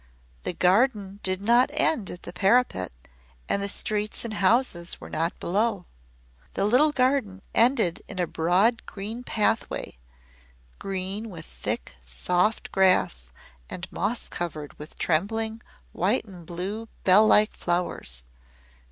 [0.41, 2.91] The garden did not end at the parapet
[3.47, 5.85] and the streets and houses were not below.
[6.55, 9.99] The little garden ended in a broad green pathway
[10.79, 13.31] green with thick, soft grass
[13.69, 15.61] and moss covered with trembling
[15.91, 18.25] white and blue bell like flowers.